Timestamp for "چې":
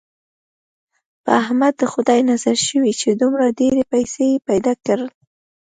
3.01-3.09